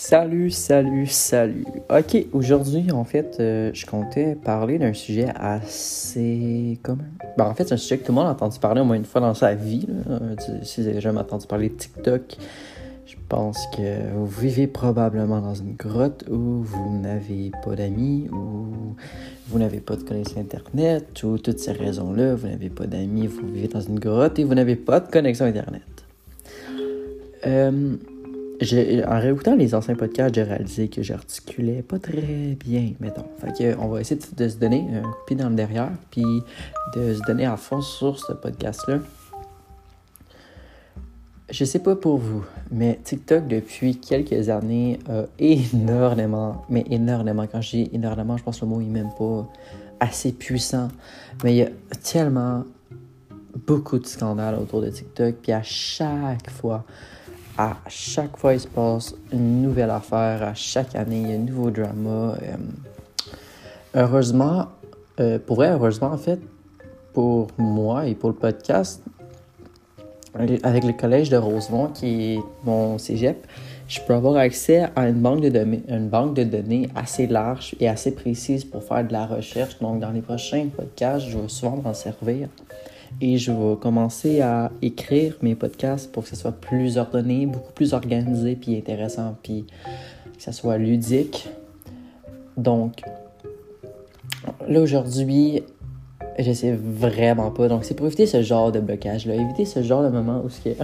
[0.00, 1.66] Salut, salut, salut.
[1.90, 7.04] Ok, aujourd'hui, en fait, euh, je comptais parler d'un sujet assez commun.
[7.36, 8.96] Ben, en fait, c'est un sujet que tout le monde a entendu parler au moins
[8.96, 9.86] une fois dans sa vie.
[10.08, 12.38] Euh, Si vous avez jamais entendu parler de TikTok,
[13.04, 18.96] je pense que vous vivez probablement dans une grotte où vous n'avez pas d'amis, où
[19.48, 23.46] vous n'avez pas de connexion Internet, ou toutes ces raisons-là, vous n'avez pas d'amis, vous
[23.48, 25.82] vivez dans une grotte et vous n'avez pas de connexion Internet.
[27.46, 27.96] Euh,
[28.62, 33.24] en réécoutant les anciens podcasts, j'ai réalisé que j'articulais pas très bien, mettons.
[33.38, 35.90] Fait que, on va essayer de, se donner un coup de pied dans le derrière,
[36.10, 36.42] puis
[36.94, 38.98] de se donner à fond sur ce podcast-là.
[41.48, 47.60] Je sais pas pour vous, mais TikTok depuis quelques années a énormément, mais énormément, quand
[47.60, 49.48] je dis énormément, je pense que le mot est même pas
[49.98, 50.88] assez puissant,
[51.42, 51.70] mais il y a
[52.04, 52.64] tellement
[53.66, 56.84] beaucoup de scandales autour de TikTok, puis à chaque fois,
[57.60, 60.42] à chaque fois, il se passe une nouvelle affaire.
[60.42, 62.34] À chaque année, il y a un nouveau drama.
[62.42, 62.56] Euh,
[63.94, 64.68] heureusement,
[65.20, 66.40] euh, pour heureusement, en fait,
[67.12, 69.02] pour moi et pour le podcast,
[70.34, 73.46] avec le collège de Rosemont, qui est mon cégep,
[73.88, 77.74] je peux avoir accès à une banque de, données, une banque de données assez large
[77.78, 79.78] et assez précise pour faire de la recherche.
[79.80, 82.48] Donc, dans les prochains podcasts, je vais souvent m'en servir.
[83.20, 87.72] Et je vais commencer à écrire mes podcasts pour que ce soit plus ordonné, beaucoup
[87.72, 89.66] plus organisé, puis intéressant, puis
[90.36, 91.48] que ça soit ludique.
[92.56, 93.02] Donc,
[94.66, 95.62] là aujourd'hui,
[96.38, 97.68] je sais vraiment pas.
[97.68, 100.60] Donc, c'est pour éviter ce genre de blocage-là, éviter ce genre de moment où ce
[100.60, 100.78] qui est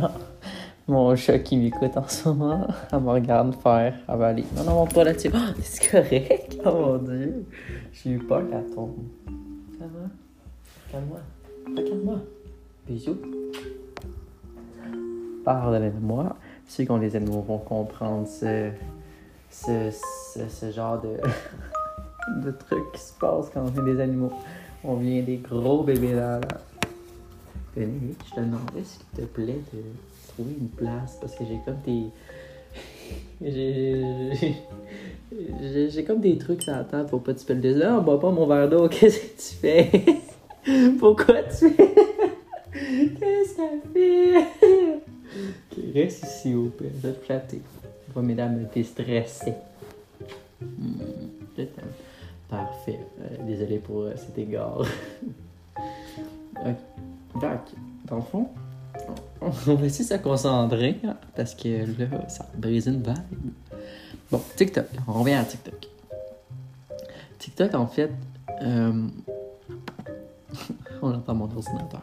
[0.88, 4.44] mon chat qui m'écoute en ce moment, elle me regarde faire, aller.
[4.56, 5.30] Non, non, monte pas là-dessus.
[5.34, 7.44] Oh, c'est correct, oh mon dieu.
[7.92, 8.94] J'ai eu peur qu'elle tombe.
[9.80, 9.86] Va?
[10.92, 11.20] Calme-moi.
[11.66, 12.20] Regarde-moi.
[12.86, 13.16] Bisous.
[15.44, 16.36] Pardonnez-moi.
[16.68, 18.70] Ceux qui ont des animaux vont comprendre ce,
[19.50, 19.90] ce,
[20.48, 21.16] ce, genre de,
[22.44, 24.32] de truc qui se passe quand on est des animaux.
[24.84, 26.40] On vient des gros bébés là.
[26.40, 26.48] là.
[27.76, 29.80] Véronique, je te demandais s'il te plaît de
[30.28, 32.04] trouver une place parce que j'ai comme des.
[35.62, 37.76] J'ai- comme des trucs à la table pour pas que tu peux le dire.
[37.90, 39.90] Non, bois pas mon verre d'eau, qu'est-ce que tu fais?
[40.98, 41.94] Pourquoi tu fais?
[42.72, 45.00] Qu'est-ce qu'elle fait?
[45.36, 47.60] Ok, reste ici au pire, je te flatter.
[48.14, 49.54] Va, mesdames, t'es stressée.
[50.60, 51.92] Hmm, je t'aime.
[52.48, 53.00] Parfait.
[53.20, 54.82] Euh, désolé pour euh, cet égard.
[56.58, 56.74] Ok.
[57.40, 57.60] Donc,
[58.06, 58.48] dans le fond,
[59.42, 60.96] on va essayer de se concentrer
[61.36, 63.16] parce que là, ça brise une vague.
[64.30, 64.86] Bon, TikTok.
[65.06, 65.86] On revient à TikTok.
[67.38, 68.10] TikTok, en fait,
[68.62, 69.06] euh,
[71.02, 72.02] on entend mon ordinateur.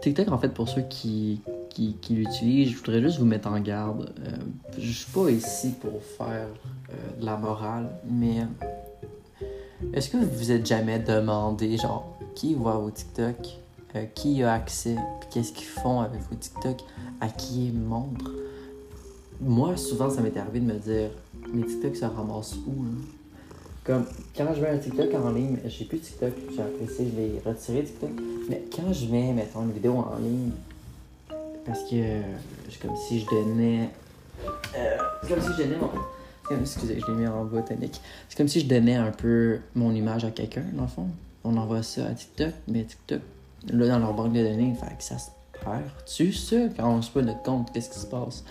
[0.00, 1.40] TikTok, en fait, pour ceux qui,
[1.70, 4.12] qui, l'utilisent, je voudrais juste vous mettre en garde.
[4.20, 4.36] Euh,
[4.78, 6.48] je suis pas ici pour faire
[6.90, 9.46] euh, de la morale, mais euh,
[9.92, 13.36] est-ce que vous vous êtes jamais demandé, genre, qui voit vos TikTok,
[13.96, 14.96] euh, qui a accès,
[15.30, 16.78] qu'est-ce qu'ils font avec vos TikTok,
[17.20, 18.32] à qui ils montrent?
[19.40, 21.10] Moi, souvent, ça m'est arrivé de me dire,
[21.52, 22.90] mes TikTok se ramassent où, là?
[23.88, 24.04] Comme,
[24.36, 27.82] quand je mets un TikTok en ligne, j'ai plus TikTok, j'ai apprécié, je l'ai retiré
[27.82, 28.10] TikTok.
[28.50, 30.50] Mais quand je mets, mettons, une vidéo en ligne,
[31.64, 32.20] parce que euh,
[32.68, 33.88] c'est comme si je donnais.
[34.76, 36.60] euh, c'est comme si je donnais mon.
[36.60, 37.98] Excusez, je l'ai mis en botanique.
[38.28, 41.08] C'est comme si je donnais un peu mon image à quelqu'un, dans le fond.
[41.42, 43.22] On envoie ça à TikTok, mais TikTok,
[43.72, 45.30] là, dans leur banque de données, fait que ça se
[46.06, 48.44] Tu sais, quand on se notre compte, qu'est-ce qui se passe?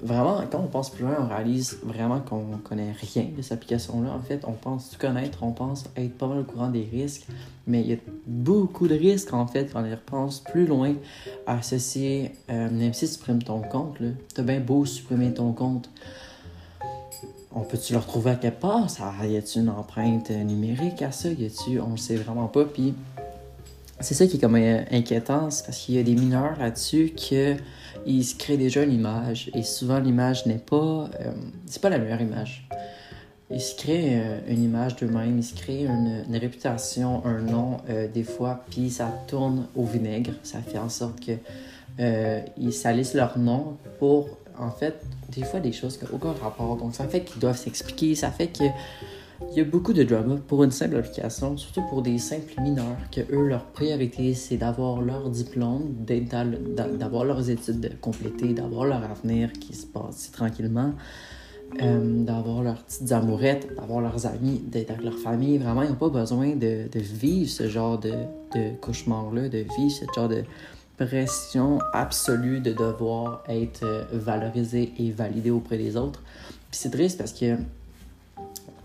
[0.00, 4.12] Vraiment, quand on pense plus loin, on réalise vraiment qu'on connaît rien de cette application-là.
[4.12, 7.26] En fait, on pense tout connaître, on pense être pas mal au courant des risques,
[7.66, 7.96] mais il y a
[8.26, 10.94] beaucoup de risques, en fait, quand on y repense plus loin,
[11.46, 13.98] à associer, euh, même si tu supprimes ton compte,
[14.34, 15.88] t'as bien beau supprimer ton compte,
[17.54, 18.90] on peut-tu le retrouver à quelque part?
[18.90, 21.30] Ça, y a-tu une empreinte euh, numérique à ça?
[21.30, 22.92] Y a-tu, on le sait vraiment pas, puis
[24.00, 27.12] c'est ça qui est comme euh, inquiétant, c'est parce qu'il y a des mineurs là-dessus
[27.14, 27.56] que
[28.04, 31.32] ils se créent déjà une image et souvent l'image n'est pas euh,
[31.66, 32.68] c'est pas la meilleure image.
[33.50, 37.78] Ils se créent euh, une image d'eux-mêmes, ils se créent une, réputation, un nom
[38.12, 40.32] des fois, puis ça tourne au vinaigre.
[40.42, 41.32] Ça fait en sorte que
[42.58, 44.28] ils salissent leur nom pour
[44.58, 45.00] en fait
[45.34, 46.76] des fois des choses qui n'ont aucun rapport.
[46.76, 48.64] Donc ça fait qu'ils doivent s'expliquer, ça fait que
[49.50, 52.96] il y a beaucoup de drama pour une simple application, surtout pour des simples mineurs,
[53.12, 55.94] que eux, leur priorité, c'est d'avoir leur diplôme,
[56.98, 60.94] d'avoir leurs études complétées, d'avoir leur avenir qui se passe tranquillement,
[61.82, 65.58] euh, d'avoir leurs petites amourettes, d'avoir leurs amis, d'être avec leur famille.
[65.58, 68.12] Vraiment, ils n'ont pas besoin de, vivre ce genre de,
[68.80, 70.44] cauchemar-là, de vivre ce genre de
[70.96, 76.22] pression absolue de devoir être euh, valorisé et validé auprès des autres.
[76.70, 77.56] Puis c'est triste parce que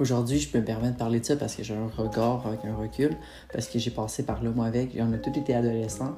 [0.01, 2.65] aujourd'hui, je peux me permettre de parler de ça parce que j'ai un regard avec
[2.65, 3.15] un recul,
[3.53, 4.97] parce que j'ai passé par là moi avec.
[4.99, 6.15] On a tous été adolescents.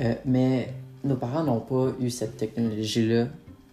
[0.00, 0.72] Euh, mais
[1.02, 3.28] nos parents n'ont pas eu cette technologie-là.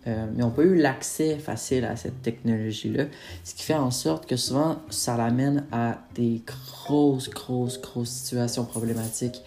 [0.06, 3.06] Euh, ils n'ont pas eu l'accès facile à cette technologie-là,
[3.46, 8.66] ce qui fait en sorte que souvent ça l'amène à des grosses, grosses, grosses situations
[8.66, 9.42] problématiques.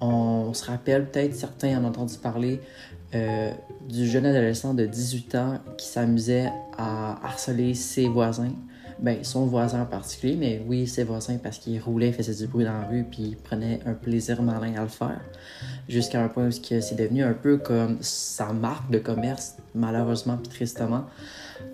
[0.00, 2.60] On se rappelle, peut-être certains en ont entendu parler,
[3.14, 3.52] euh,
[3.88, 8.52] du jeune adolescent de 18 ans qui s'amusait à harceler ses voisins.
[9.02, 12.66] Ben, son voisin en particulier, mais oui, ses voisins parce qu'il roulait, faisait du bruit
[12.66, 15.20] dans la rue, puis il prenait un plaisir malin à le faire.
[15.88, 20.48] Jusqu'à un point où c'est devenu un peu comme sa marque de commerce, malheureusement puis
[20.48, 21.06] tristement.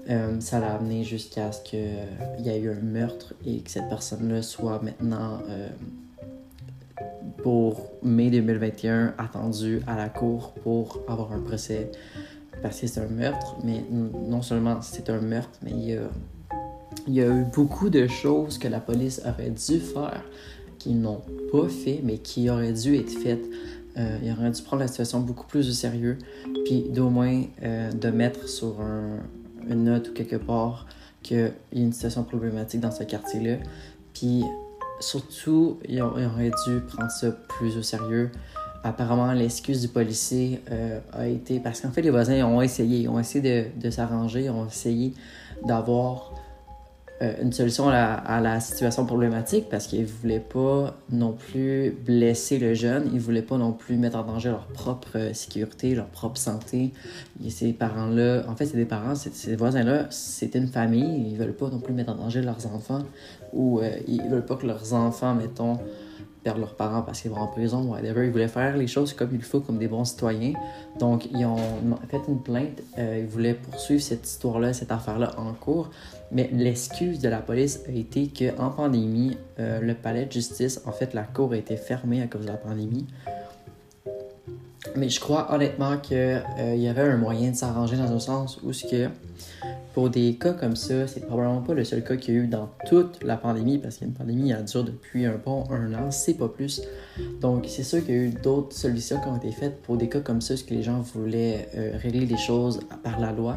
[0.08, 1.98] Euh, ça l'a amené jusqu'à ce qu'il
[2.38, 5.68] y ait eu un meurtre et que cette personne-là soit maintenant euh,
[7.42, 11.90] pour mai 2021 attendu à la cour pour avoir un procès
[12.62, 16.08] parce que c'est un meurtre, mais non seulement c'est un meurtre, mais il y, a,
[17.06, 20.22] il y a eu beaucoup de choses que la police aurait dû faire
[20.78, 21.22] qu'ils n'ont
[21.52, 23.44] pas fait, mais qui auraient dû être faites.
[23.96, 26.18] Euh, il aurait dû prendre la situation beaucoup plus au sérieux,
[26.64, 29.20] puis d'au moins euh, de mettre sur un,
[29.68, 30.86] une note ou quelque part
[31.22, 33.56] qu'il y a une situation problématique dans ce quartier-là,
[34.12, 34.44] puis
[35.00, 38.30] surtout, il aurait dû prendre ça plus au sérieux.
[38.84, 41.58] Apparemment, l'excuse du policier euh, a été.
[41.58, 43.08] Parce qu'en fait, les voisins ont essayé.
[43.08, 43.40] ont essayé
[43.74, 45.12] de, de s'arranger, ont essayé
[45.64, 46.32] d'avoir
[47.20, 52.74] une solution à la, situation problématique parce qu'ils ne voulaient pas non plus blesser le
[52.74, 56.36] jeune, ils ne voulaient pas non plus mettre en danger leur propre sécurité, leur propre
[56.36, 56.92] santé.
[57.48, 61.56] Ces parents-là, en fait, c'est des parents, ces voisins-là, c'était une famille, ils ne veulent
[61.56, 63.02] pas non plus mettre en danger leurs enfants
[63.52, 65.78] ou euh, ils ne veulent pas que leurs enfants, mettons,
[66.46, 68.24] perdre leurs parents parce qu'ils vont en prison, whatever.
[68.24, 70.52] Ils voulaient faire les choses comme il faut, comme des bons citoyens.
[71.00, 71.56] Donc, ils ont
[72.08, 72.82] fait une plainte.
[72.98, 75.90] Euh, ils voulaient poursuivre cette histoire-là, cette affaire-là en cours.
[76.30, 80.92] Mais l'excuse de la police a été qu'en pandémie, euh, le palais de justice, en
[80.92, 83.06] fait, la cour a été fermée à cause de la pandémie.
[84.94, 88.60] Mais je crois honnêtement qu'il euh, y avait un moyen de s'arranger dans un sens
[88.62, 89.10] où ce que
[89.96, 92.48] pour des cas comme ça, c'est probablement pas le seul cas qu'il y a eu
[92.48, 96.34] dans toute la pandémie, parce qu'une pandémie, elle dure depuis un bon un an, c'est
[96.34, 96.82] pas plus.
[97.40, 100.10] Donc, c'est sûr qu'il y a eu d'autres solutions qui ont été faites pour des
[100.10, 103.56] cas comme ça, parce que les gens voulaient euh, régler les choses par la loi.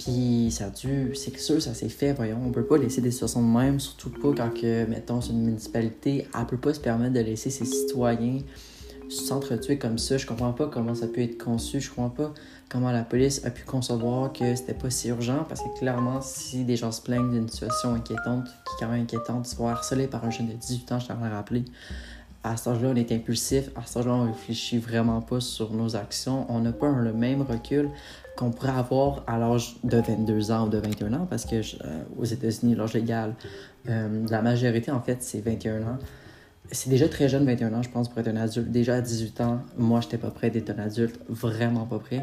[0.00, 2.38] Puis ça a dû, c'est sûr, ça s'est fait, voyons.
[2.44, 5.44] On peut pas laisser des situations de même, surtout pas quand, que, mettons, c'est une
[5.44, 8.40] municipalité, elle peut pas se permettre de laisser ses citoyens
[9.10, 10.16] s'entretuer comme ça.
[10.16, 11.80] Je comprends pas comment ça peut être conçu.
[11.80, 12.34] Je comprends pas
[12.70, 16.64] comment la police a pu concevoir que c'était pas si urgent parce que clairement, si
[16.64, 20.06] des gens se plaignent d'une situation inquiétante, qui est quand même inquiétante, se voir harcelé
[20.06, 21.64] par un jeune de 18 ans, je t'en ai rappelé.
[22.42, 23.68] À cet âge-là, on est impulsif.
[23.76, 26.46] À cet âge-là, on réfléchit vraiment pas sur nos actions.
[26.48, 27.90] On n'a pas le même recul
[28.36, 32.02] qu'on pourrait avoir à l'âge de 22 ans ou de 21 ans, parce que euh,
[32.18, 33.34] aux États-Unis, l'âge légal,
[33.90, 35.98] euh, la majorité, en fait, c'est 21 ans.
[36.72, 38.70] C'est déjà très jeune, 21 ans, je pense, pour être un adulte.
[38.70, 42.22] Déjà à 18 ans, moi, j'étais pas prêt d'être un adulte, vraiment pas prêt.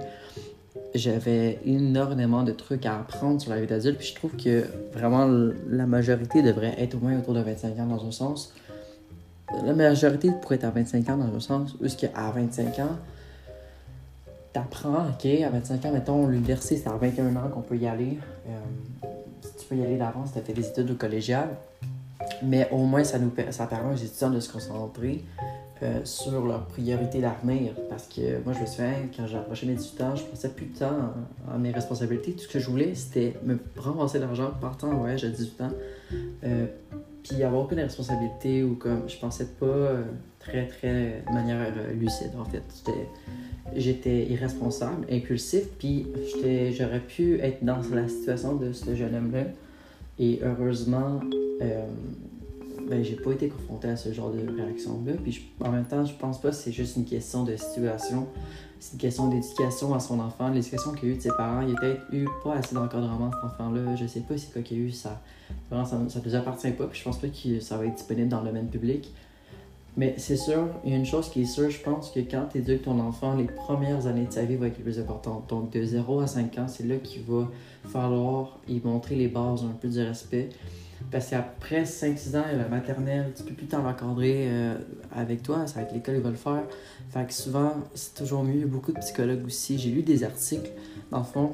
[0.95, 4.63] J'avais énormément de trucs à apprendre sur la vie d'adulte, puis je trouve que
[4.93, 5.27] vraiment
[5.69, 8.53] la majorité devrait être au moins autour de 25 ans dans un sens.
[9.65, 12.97] La majorité pourrait être à 25 ans dans un sens, où ce qu'à 25 ans,
[14.53, 18.17] t'apprends, ok, à 25 ans, mettons, l'université, c'est à 21 ans qu'on peut y aller.
[18.47, 19.07] Euh,
[19.59, 21.49] tu peux y aller d'avance, tu as fait des études au collégial.
[22.43, 25.23] Mais au moins, ça, nous, ça permet aux étudiants de se concentrer
[25.83, 27.73] euh, sur leurs priorités d'avenir.
[27.89, 30.67] Parce que moi, je me souviens, quand j'ai approché mes 18 ans, je passais plus
[30.67, 31.13] de temps
[31.51, 32.33] à, mes responsabilités.
[32.33, 35.69] Tout ce que je voulais, c'était me ramasser l'argent, partir en voyage à 18 ans,
[36.43, 36.65] euh,
[37.23, 39.91] puis avoir aucune responsabilité ou comme je pensais pas
[40.39, 41.59] très, très de manière
[41.99, 42.63] lucide, en fait
[43.75, 46.07] j'étais irresponsable, impulsif, puis
[46.77, 49.43] j'aurais pu être dans la situation de ce jeune homme-là.
[50.19, 51.19] Et heureusement,
[51.61, 51.85] euh,
[52.89, 55.13] ben, j'ai pas été confronté à ce genre de réaction-là.
[55.23, 58.27] Puis en même temps, je pense pas que c'est juste une question de situation.
[58.79, 61.61] C'est une question d'éducation à son enfant, l'éducation qu'il a eu de ses parents.
[61.61, 63.95] Il a peut-être eu pas assez d'encadrement, cet enfant-là.
[63.95, 65.21] Je sais pas si quoi qu'il a eu, ça,
[65.69, 66.85] vraiment, ça, ça nous appartient pas.
[66.85, 69.13] Puis je pense pas que ça va être disponible dans le domaine public.
[69.97, 72.49] Mais c'est sûr, il y a une chose qui est sûre, je pense que quand
[72.51, 75.49] tu éduques ton enfant, les premières années de sa vie vont être les plus importantes.
[75.49, 77.47] Donc de 0 à 5 ans, c'est là qu'il va
[77.83, 80.49] falloir y montrer les bases un peu du respect.
[81.11, 84.75] Parce qu'après 5-6 ans, la maternelle, tu peux plus t'en encadrer euh,
[85.15, 86.63] avec toi, c'est avec l'école, ils vont le faire.
[87.09, 88.67] Fait que souvent, c'est toujours mieux.
[88.67, 89.79] Beaucoup de psychologues aussi.
[89.79, 90.71] J'ai lu des articles,
[91.09, 91.53] dans le fond.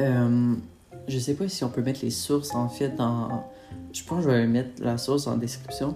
[0.00, 0.54] Euh,
[1.08, 3.44] je sais pas si on peut mettre les sources en fait dans.
[3.92, 5.94] Je pense que je vais mettre la source en description.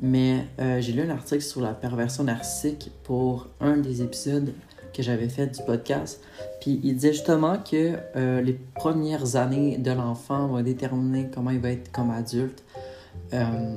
[0.00, 4.52] Mais euh, j'ai lu un article sur la perversion narcissique pour un des épisodes
[4.94, 6.22] que j'avais fait du podcast.
[6.60, 11.60] Puis il disait justement que euh, les premières années de l'enfant vont déterminer comment il
[11.60, 12.64] va être comme adulte.
[13.34, 13.76] Euh,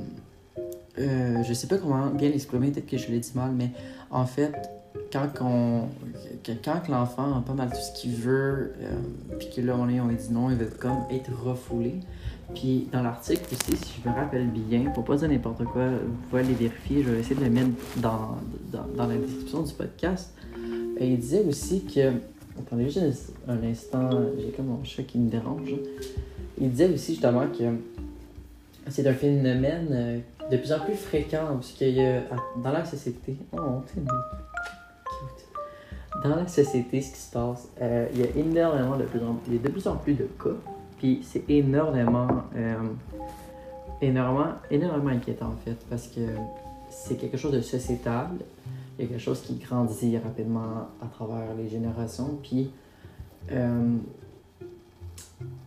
[0.96, 3.70] je sais pas comment bien l'exprimer, peut-être que je l'ai dit mal, mais
[4.10, 4.54] en fait,
[5.12, 5.82] quand, on,
[6.64, 8.72] quand l'enfant a pas mal tout ce qu'il veut,
[9.38, 12.00] puis que là on, on lui dit non, il veut comme être refoulé.
[12.54, 16.28] Puis dans l'article aussi, si je me rappelle bien, pour pas dire n'importe quoi, vous
[16.28, 18.38] pouvez aller vérifier, je vais essayer de le mettre dans,
[18.70, 20.34] dans, dans la description du podcast.
[20.98, 22.12] Et il disait aussi que.
[22.56, 25.74] Attendez juste un instant, j'ai comme mon chat qui me dérange.
[26.60, 27.64] Il disait aussi justement que
[28.88, 30.18] c'est un phénomène euh,
[30.50, 32.22] de plus en plus fréquent parce qu'il y a
[32.62, 33.36] dans la société.
[33.52, 33.82] Oh,
[36.22, 39.34] Dans la société, ce qui se passe, euh, il y a énormément de plus en
[39.34, 40.50] plus, de plus en plus de cas.
[41.04, 42.76] Puis c'est énormément, euh,
[44.00, 46.22] énormément, énormément inquiétant en fait parce que
[46.88, 48.28] c'est quelque chose de sociétal.
[48.98, 52.38] Il y a quelque chose qui grandit rapidement à travers les générations.
[52.42, 52.70] Puis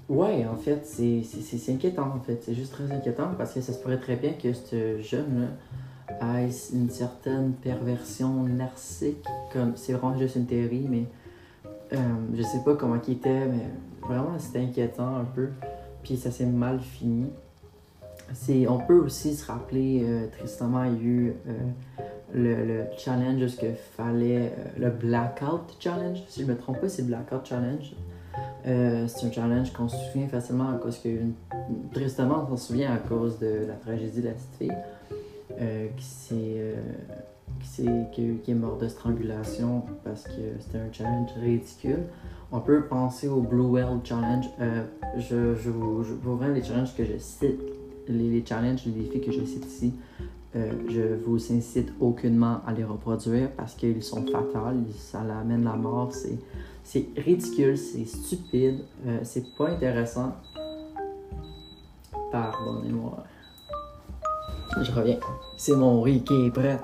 [0.10, 2.42] Ouais, en fait, c'est inquiétant, en fait.
[2.42, 6.50] C'est juste très inquiétant parce que ça se pourrait très bien que ce jeune-là ait
[6.74, 9.24] une certaine perversion narcissique.
[9.54, 11.06] Comme, c'est vraiment juste une théorie, mais
[11.94, 11.98] euh,
[12.34, 13.68] je sais pas comment il était, mais
[14.02, 15.50] vraiment, c'était inquiétant un peu.
[16.04, 17.30] Puis ça s'est mal fini.
[18.68, 21.54] On peut aussi se rappeler, euh, tristement, il y a eu euh,
[22.34, 27.04] le, le, challenge, ce que fallait, le Blackout Challenge, si je me trompe pas, c'est
[27.04, 27.94] Blackout Challenge.
[28.66, 31.10] C'est un challenge qu'on se souvient facilement à cause que,
[31.94, 34.74] tristement, on s'en souvient à cause de la tragédie de la petite fille
[35.60, 35.88] euh,
[37.60, 42.04] qui, est, qui, est morte de strangulation parce que c'était un challenge ridicule.
[42.52, 44.46] On peut penser au Blue Whale Challenge.
[45.18, 47.60] je, je, vous, je les challenges que je cite,
[48.08, 49.94] les, les challenges, les défis que je cite ici.
[50.56, 56.14] je vous incite aucunement à les reproduire parce qu'ils sont fatals, ça amène la mort,
[56.14, 56.40] c'est
[56.88, 60.38] c'est ridicule, c'est stupide, euh, c'est pas intéressant.
[62.32, 63.26] Pardonnez-moi.
[64.82, 65.20] Je reviens.
[65.58, 66.80] C'est mon riz qui est prêt.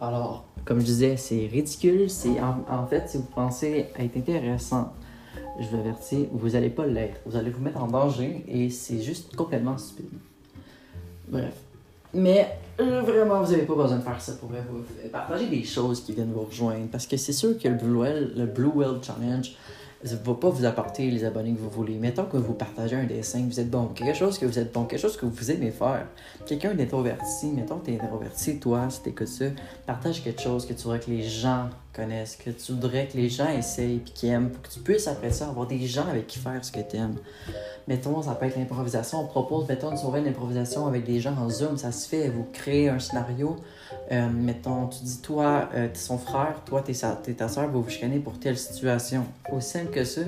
[0.00, 2.08] Alors, comme je disais, c'est ridicule.
[2.08, 4.92] C'est en, fait, si vous pensez être intéressant,
[5.58, 7.20] je vous avertis, vous n'allez pas l'être.
[7.26, 10.18] Vous allez vous mettre en danger et c'est juste complètement stupide.
[11.28, 11.54] Bref.
[12.12, 16.00] Mais euh, vraiment, vous n'avez pas besoin de faire ça pour vous partager des choses
[16.00, 16.88] qui viennent vous rejoindre.
[16.90, 19.54] Parce que c'est sûr que le Blue Whale, le Blue Whale Challenge
[20.04, 21.96] ne va pas vous apporter les abonnés que vous voulez.
[21.96, 24.84] Mettons que vous partagez un dessin, vous êtes bon, quelque chose que vous êtes bon,
[24.84, 26.06] quelque chose que vous aimez faire.
[26.46, 29.46] Quelqu'un d'introverti, mettons que tu es introverti, toi, si t'écoutes ça,
[29.86, 33.28] partage quelque chose que tu voudrais que les gens connaissent, que tu voudrais que les
[33.28, 36.26] gens essayent et qu'ils aiment, pour que tu puisses après ça avoir des gens avec
[36.26, 37.16] qui faire ce que tu aimes.
[37.88, 39.20] Mettons, ça peut être l'improvisation.
[39.20, 41.76] On propose, mettons, une soirée d'improvisation avec des gens en Zoom.
[41.76, 42.28] Ça se fait.
[42.28, 43.56] Vous créez un scénario.
[44.12, 47.82] Euh, mettons, tu dis, toi, euh, t'es son frère, toi, t'es, es ta soeur, vous
[47.82, 49.24] vous chicaner pour telle situation.
[49.50, 50.20] Aussi simple que ça.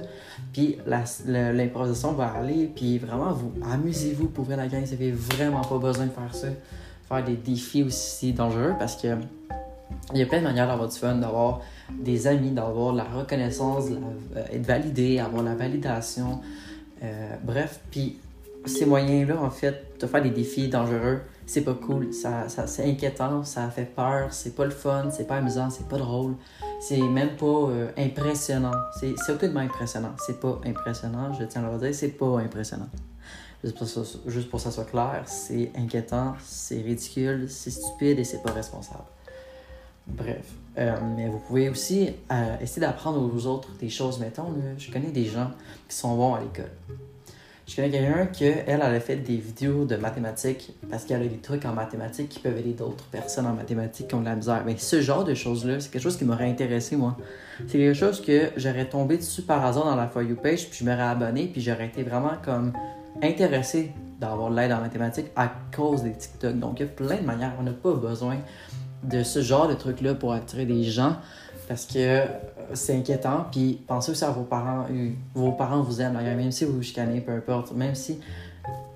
[0.52, 0.78] Puis
[1.26, 2.70] l'improvisation va aller.
[2.74, 4.82] Puis vraiment, vous amusez-vous pour la gang.
[4.82, 6.48] Vous n'avez vraiment pas besoin de faire ça.
[7.08, 9.16] Faire des défis aussi dangereux parce que
[10.12, 13.84] il y a plein de manières d'avoir du fun, d'avoir des amis, d'avoir la reconnaissance,
[14.36, 16.40] euh, être validé, avoir la validation.
[17.02, 18.18] Euh, bref, puis
[18.66, 22.88] ces moyens-là, en fait, de faire des défis dangereux, c'est pas cool, ça, ça c'est
[22.88, 26.34] inquiétant, ça fait peur, c'est pas le fun, c'est pas amusant, c'est pas drôle,
[26.80, 28.72] c'est même pas euh, impressionnant.
[28.98, 32.88] C'est, c'est aucunement impressionnant, c'est pas impressionnant, je tiens à le dire, c'est pas impressionnant.
[33.64, 38.18] Juste pour, ça, juste pour que ça soit clair, c'est inquiétant, c'est ridicule, c'est stupide
[38.18, 39.04] et c'est pas responsable.
[40.06, 40.54] Bref.
[40.78, 44.18] Euh, mais vous pouvez aussi euh, essayer d'apprendre aux autres des choses.
[44.18, 45.50] Mettons, je connais des gens
[45.88, 46.70] qui sont bons à l'école.
[47.66, 51.26] Je connais quelqu'un qui, elle, elle a fait des vidéos de mathématiques parce qu'elle a
[51.26, 54.34] des trucs en mathématiques qui peuvent aider d'autres personnes en mathématiques qui ont de la
[54.34, 54.62] misère.
[54.66, 57.16] Mais ce genre de choses-là, c'est quelque chose qui m'aurait intéressé, moi.
[57.68, 60.80] C'est quelque chose que j'aurais tombé dessus par hasard dans la For You page, puis
[60.80, 62.72] je m'aurais abonné, puis j'aurais été vraiment comme
[63.22, 66.58] intéressé d'avoir de l'aide en mathématiques à cause des TikTok.
[66.58, 67.52] Donc, il y a plein de manières.
[67.60, 68.38] On n'a pas besoin
[69.02, 71.16] de ce genre de trucs-là pour attirer des gens
[71.68, 72.24] parce que euh,
[72.74, 73.46] c'est inquiétant.
[73.50, 74.86] Puis pensez aussi à vos parents.
[74.90, 78.18] Euh, vos parents vous aiment, même si vous vous chicanez, peu importe, même si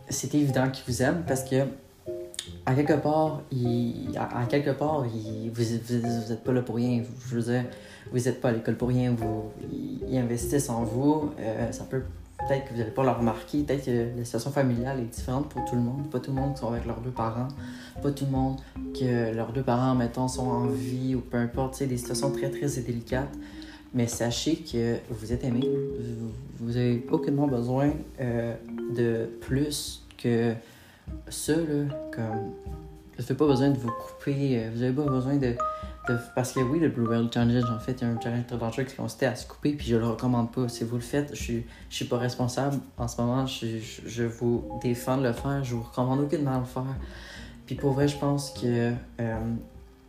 [0.09, 1.65] c'est évident qu'ils vous aiment parce que
[2.65, 3.43] à quelque part,
[4.17, 7.03] à, quelque part vous, vous, êtes pas là pour rien.
[7.29, 7.65] Je veux dire,
[8.13, 9.15] vous n'êtes pas à l'école pour rien.
[9.17, 9.51] Vous,
[10.09, 11.31] ils, investissent en vous.
[11.41, 12.03] Euh, ça peut
[12.47, 15.65] peut-être que vous n'allez pas le remarquer, peut-être que la situation familiale est différente pour
[15.65, 16.09] tout le monde.
[16.11, 17.49] Pas tout le monde qui sont avec leurs deux parents,
[18.03, 18.57] pas tout le monde
[18.99, 22.69] que leurs deux parents, mettons, sont en vie ou peu importe, des situations très très
[22.81, 23.35] délicates.
[23.95, 25.67] Mais sachez que vous êtes aimé,
[26.59, 28.55] vous n'avez aucunement besoin euh,
[28.95, 30.53] de plus que
[31.29, 32.53] ça, là, comme
[33.19, 35.55] n'avez pas besoin de vous couper, euh, vous n'avez pas besoin de,
[36.35, 38.57] Parce que oui, le Blue Whale Challenge, en fait, il y a un challenge très
[38.57, 40.69] dangereux qui consistait à se couper, puis je le recommande pas.
[40.69, 45.19] Si vous le faites, je suis, suis pas responsable en ce moment, je, vous défends
[45.19, 46.97] de le faire, je vous recommande aucunement de le faire.
[47.67, 49.55] Puis pour vrai, je pense que euh,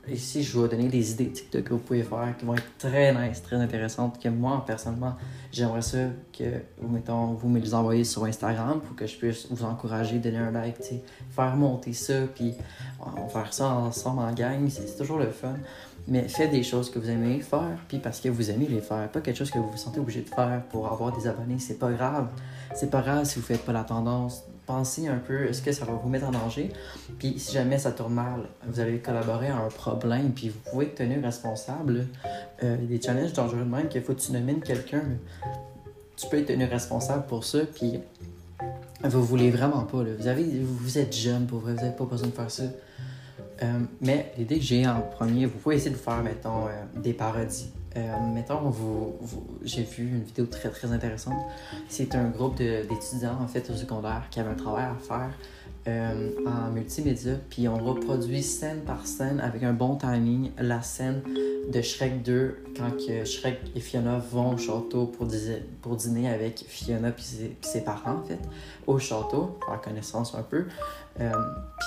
[0.10, 2.78] ici, je vais vous donner des idées TikTok que vous pouvez faire qui vont être
[2.78, 5.16] très nice, très intéressantes, que moi, personnellement,
[5.52, 5.98] j'aimerais ça
[6.38, 6.44] que
[6.80, 10.38] vous, mettons, vous me les envoyez sur Instagram pour que je puisse vous encourager, donner
[10.38, 10.78] un like,
[11.32, 12.54] faire monter ça, puis
[13.00, 15.56] on va faire ça ensemble en gang, c'est toujours le fun.
[16.08, 19.10] Mais faites des choses que vous aimez faire, puis parce que vous aimez les faire,
[19.10, 21.78] pas quelque chose que vous vous sentez obligé de faire pour avoir des abonnés, c'est
[21.78, 22.28] pas grave.
[22.76, 24.44] C'est pas grave si vous faites pas la tendance.
[24.66, 26.72] Pensez un peu, est-ce que ça va vous mettre en danger?
[27.20, 30.86] Puis si jamais ça tourne mal, vous allez collaborer à un problème, puis vous pouvez
[30.86, 32.08] être tenu responsable.
[32.64, 35.04] Euh, des challenges dangereux de même, qu'il faut que tu nomines quelqu'un,
[36.16, 38.00] tu peux être tenu responsable pour ça, puis
[39.04, 40.04] vous voulez vraiment pas.
[40.18, 42.64] Vous, avez, vous êtes jeune pour vrai, vous n'avez pas besoin de faire ça.
[43.64, 47.14] Euh, mais l'idée que j'ai en premier, vous pouvez essayer de faire, mettons, euh, des
[47.14, 47.72] parodies.
[47.96, 48.02] Euh,
[48.34, 49.16] mettons, vous,
[49.64, 51.40] j'ai vu une vidéo très très intéressante.
[51.88, 55.32] C'est un groupe d'étudiants en fait au secondaire qui avaient un travail à faire
[55.90, 61.22] en multimédia, puis on reproduit scène par scène avec un bon timing la scène
[61.72, 62.92] de Shrek 2 quand
[63.26, 65.96] Shrek et Fiona vont au château pour, dîner- pour
[66.30, 67.26] avec Fiona puis
[67.62, 68.40] ses, parents en fait
[68.86, 70.66] au château, faire connaissance un peu.
[71.20, 71.32] Euh,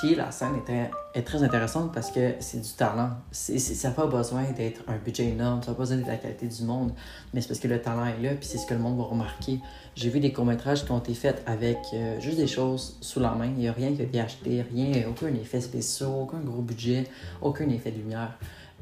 [0.00, 3.10] puis la scène était, est très intéressante parce que c'est du talent.
[3.30, 6.16] C'est- ça n'a pas besoin d'être un budget énorme, ça n'a pas besoin d'être la
[6.16, 6.92] qualité du monde,
[7.32, 9.04] mais c'est parce que le talent est là, puis c'est ce que le monde va
[9.04, 9.60] remarquer.
[9.94, 13.30] J'ai vu des courts-métrages qui ont été faits avec euh, juste des choses sous la
[13.32, 13.46] main.
[13.46, 17.06] Il n'y a rien qui a été acheté, rien, aucun effet spécial, aucun gros budget,
[17.40, 18.36] aucun effet de lumière.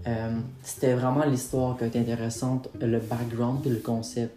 [0.06, 4.34] Euh, c'était vraiment l'histoire qui a été intéressante, le background et le concept.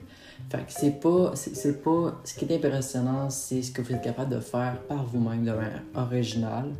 [0.50, 4.02] Fait que c'est pas, c'est, pas, ce qui est impressionnant, c'est ce que vous êtes
[4.02, 6.72] capable de faire par vous-même de manière originale.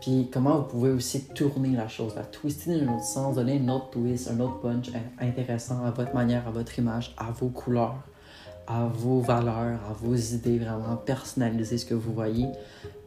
[0.00, 3.60] Puis comment vous pouvez aussi tourner la chose, la twister dans un autre sens, donner
[3.62, 7.30] un autre twist, un autre punch in- intéressant à votre manière, à votre image, à
[7.32, 7.96] vos couleurs,
[8.70, 12.46] à vos valeurs, à vos idées, vraiment personnaliser ce que vous voyez,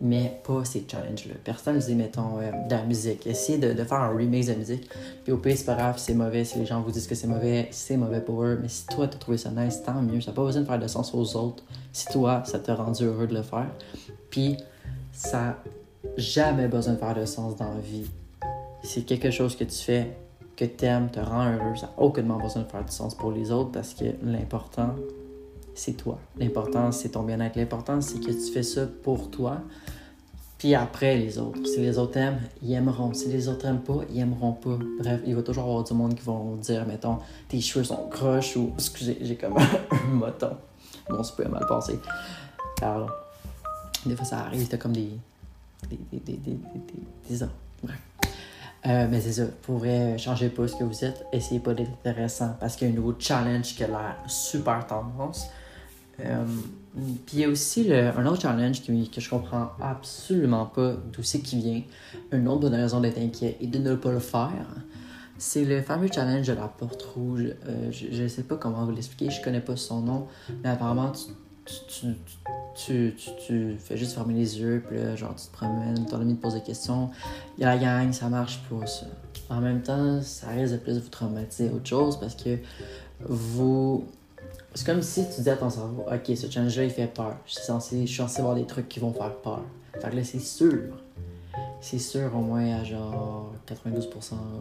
[0.02, 1.36] mais pas ces challenges-là.
[1.42, 3.26] Personnaliser, mettons, euh, de la musique.
[3.26, 4.90] Essayez de, faire un remix de musique.
[5.24, 7.28] Puis au pire, c'est pas grave, c'est mauvais, si les gens vous disent que c'est
[7.28, 8.60] mauvais, c'est mauvais pour eux.
[8.62, 10.20] Mais si toi, t'as trouvé ça nice, tant mieux.
[10.20, 11.64] Ça n'a pas besoin de faire de sens aux autres.
[11.94, 13.70] Si toi, ça t'a rendu heureux de le faire.
[14.30, 14.58] Puis,
[15.14, 15.58] ça n'a
[16.18, 18.12] jamais besoin de faire de sens dans la vie.
[18.84, 20.18] C'est quelque chose que tu fais,
[20.58, 21.78] que t'aimes, te rend heureux.
[21.78, 24.96] Ça n'a aucunement besoin de faire du sens pour les autres parce que l'important,
[25.76, 26.20] c'est toi.
[26.38, 27.56] L'important, c'est ton bien-être.
[27.56, 29.62] L'important, c'est que tu fais ça pour toi.
[30.58, 31.66] Puis après, les autres.
[31.66, 33.14] Si les autres aiment, ils aimeront.
[33.14, 34.78] Si les autres aiment pas, ils aimeront pas.
[35.00, 38.08] Bref, il va toujours y avoir du monde qui vont dire, mettons, tes cheveux sont
[38.10, 38.72] croches ou.
[38.76, 40.56] Excusez, j'ai comme un moton.
[41.10, 42.00] Mon souper a mal passé.
[42.80, 43.08] Pardon.
[44.06, 45.10] Des fois, ça arrive, t'as comme des.
[45.90, 46.00] des.
[46.12, 46.20] des.
[46.20, 46.38] des.
[46.38, 46.58] des.
[47.30, 47.46] des.
[48.86, 51.92] Euh, mais c'est ça, pour vrai, changez pas ce que vous êtes, essayez pas d'être
[51.92, 55.48] intéressant parce qu'il y a un nouveau challenge qui a l'air super tendance.
[56.20, 56.46] Euh,
[57.26, 61.40] puis il y a aussi un autre challenge que je comprends absolument pas d'où c'est
[61.40, 61.82] qui vient.
[62.32, 64.68] Une autre bonne raison d'être inquiet et de ne pas le faire.
[65.40, 67.56] C'est le fameux challenge de la porte rouge.
[67.68, 70.28] Euh, je ne sais pas comment vous l'expliquer, je connais pas son nom,
[70.64, 71.34] mais apparemment tu,
[71.88, 72.16] tu,
[72.76, 73.16] tu,
[73.48, 76.42] tu, fais juste fermer les yeux, puis là, genre tu te promènes, ton ami te
[76.42, 77.10] pose des questions.
[77.58, 79.08] Il y a la gang, ça marche pas ça.
[79.50, 82.58] En même temps, ça risque de plus vous traumatiser autre chose parce que
[83.28, 84.06] vous.
[84.76, 87.36] C'est comme si tu disais à ton cerveau, ok, ce challenge-là il fait peur.
[87.46, 89.62] Je suis censé, je suis censé voir des trucs qui vont faire peur.
[90.02, 90.82] Fait que là, c'est sûr.
[91.80, 94.10] C'est sûr au moins à genre 92%,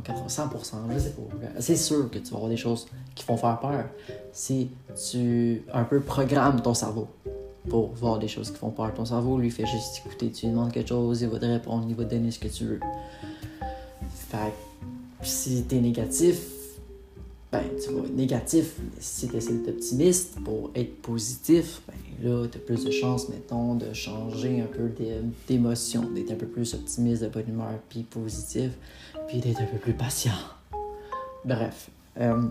[0.05, 1.61] 80, 100%, je sais pas.
[1.61, 3.85] C'est sûr que tu vas avoir des choses qui vont faire peur.
[4.33, 4.70] Si
[5.11, 7.09] tu un peu programmes ton cerveau
[7.68, 8.92] pour voir des choses qui font peur.
[8.92, 10.31] Ton cerveau lui fait juste écouter.
[10.31, 12.48] Tu lui demandes quelque chose, il va te répondre, il va te donner ce que
[12.48, 12.81] tu veux.
[14.31, 14.53] Fait
[15.20, 16.42] que si t'es négatif,
[17.52, 18.76] ben tu vas négatif.
[18.98, 21.94] Si tu essaies d'être optimiste pour être positif, ben
[22.30, 26.46] là, t'as plus de chances, mettons, de changer un peu d'é- d'émotion, d'être un peu
[26.46, 28.70] plus optimiste, de bonne humeur, puis positif,
[29.28, 30.32] puis d'être un peu plus patient.
[31.44, 31.90] Bref.
[32.18, 32.42] Euh,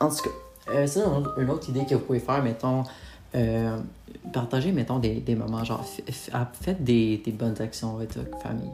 [0.00, 0.30] en tout cas,
[0.72, 2.84] euh, c'est une autre- idée que vous pouvez faire, mettons,
[3.34, 3.76] euh,
[4.32, 5.84] partager, mettons, des, moments, genre,
[6.32, 8.70] ah, faites des, des bonnes actions avec votre famille.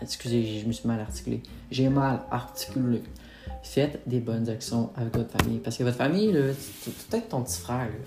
[0.00, 1.42] Excusez, je me suis mal articulé.
[1.70, 3.02] J'ai mal articulé.
[3.62, 5.58] Faites des bonnes actions avec votre famille.
[5.58, 8.06] Parce que votre famille, peut-être ton petit frère, là,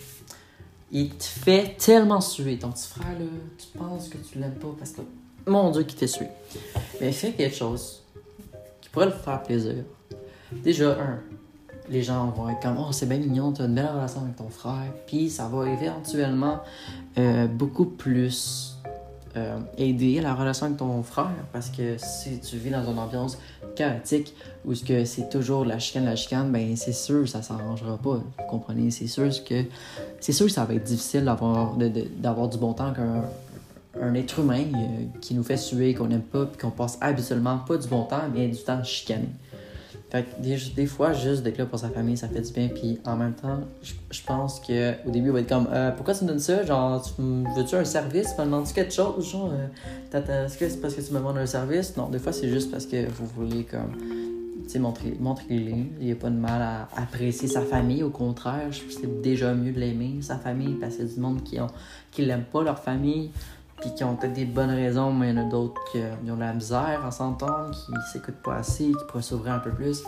[0.91, 2.57] il te fait tellement suer.
[2.59, 3.15] Ton petit frère,
[3.57, 5.01] tu penses que tu l'aimes pas parce que,
[5.47, 6.27] mon Dieu, qu'il te suit.
[7.01, 8.03] Mais fais quelque chose
[8.81, 9.83] qui pourrait le faire plaisir.
[10.63, 11.19] Déjà, un,
[11.89, 14.35] les gens vont être comme Oh, c'est bien mignon, tu as une belle relation avec
[14.35, 14.93] ton frère.
[15.07, 16.59] Puis ça va éventuellement
[17.17, 18.72] euh, beaucoup plus
[19.35, 23.37] euh, aider la relation avec ton frère parce que si tu vis dans une ambiance
[23.75, 27.97] chaotique où ce que c'est toujours la chicane, la chicane, ben c'est sûr ça s'arrangera
[27.97, 28.15] pas.
[28.15, 28.91] Vous comprenez?
[28.91, 29.63] C'est sûr que
[30.19, 31.75] c'est sûr que ça va être difficile d'avoir
[32.17, 33.23] d'avoir du bon temps qu'un
[34.01, 37.59] un être humain euh, qui nous fait suer, qu'on n'aime pas, puis qu'on passe habituellement
[37.59, 39.27] pas du bon temps, mais du temps chicané.
[40.13, 42.67] Fait que des, fois, juste d'être là pour sa famille, ça fait du bien.
[42.67, 46.23] Puis en même temps, je, pense qu'au début, il va être comme euh, Pourquoi tu
[46.25, 46.63] me donnes ça?
[46.63, 48.35] Genre, veux-tu un service?
[48.35, 51.39] Tu me demandes quelque chose Genre, euh, est-ce que c'est parce que tu me demandes
[51.39, 51.97] un service?
[51.97, 53.97] Non, des fois, c'est juste parce que vous voulez, comme,
[54.71, 58.03] tu montrer, montrer Il n'y a pas de mal à apprécier sa famille.
[58.03, 61.59] Au contraire, c'est déjà mieux de l'aimer, sa famille, parce y a du monde qui
[61.59, 61.71] ont
[62.11, 63.31] qui l'aiment pas leur famille
[63.81, 66.35] puis qui ont peut-être des bonnes raisons, mais il y en a d'autres qui ont
[66.35, 70.03] de la misère à s'entendre, qui s'écoutent pas assez, qui pourraient s'ouvrir un peu plus.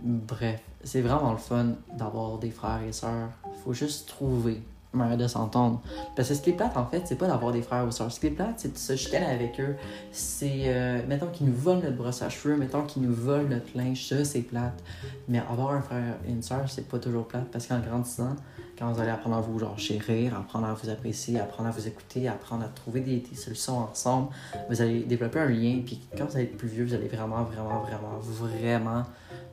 [0.00, 3.30] Bref, c'est vraiment le fun d'avoir des frères et sœurs.
[3.64, 5.80] Faut juste trouver moyen de s'entendre.
[6.16, 8.10] Parce que ce qui est plate, en fait, c'est pas d'avoir des frères ou sœurs.
[8.10, 9.74] Ce qui est plate, c'est de se chicaner avec eux.
[10.10, 13.76] C'est, euh, mettons qu'ils nous volent notre brosse à cheveux, mettons qu'ils nous volent notre
[13.76, 14.82] linge, ça, c'est plate.
[15.28, 18.36] Mais avoir un frère et une sœur, c'est pas toujours plate parce qu'en grandissant,
[18.78, 21.86] quand vous allez apprendre à vous genre chérir, apprendre à vous apprécier, apprendre à vous
[21.86, 24.28] écouter, apprendre à trouver des, solutions ensemble,
[24.68, 25.80] vous allez développer un lien.
[25.84, 29.02] Puis quand vous allez être plus vieux, vous allez vraiment, vraiment, vraiment, vraiment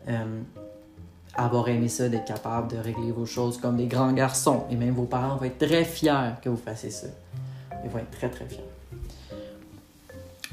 [0.08, 0.42] euh,
[1.36, 4.64] avoir aimé ça, d'être capable de régler vos choses comme des grands garçons.
[4.70, 7.08] Et même vos parents vont être très fiers que vous fassiez ça.
[7.84, 8.64] Ils vont être très, très fiers.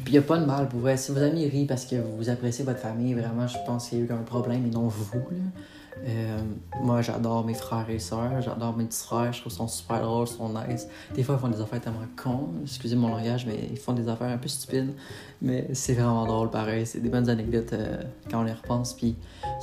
[0.04, 0.96] Puis il n'y a pas de mal pour vrai.
[0.96, 4.02] Si vos amis rient parce que vous appréciez votre famille, vraiment, je pense qu'il y
[4.02, 5.14] a eu un problème et non vous.
[5.14, 5.60] Là.
[6.04, 6.38] Euh,
[6.82, 10.02] moi, j'adore mes frères et sœurs, j'adore mes petits frères, je trouve qu'ils sont super
[10.02, 10.88] drôles, ils sont nice.
[11.14, 14.08] Des fois, ils font des affaires tellement cons, excusez mon langage, mais ils font des
[14.08, 14.92] affaires un peu stupides.
[15.40, 16.86] Mais c'est vraiment drôle, pareil.
[16.86, 18.94] C'est des bonnes anecdotes euh, quand on les repense.
[18.94, 19.16] Puis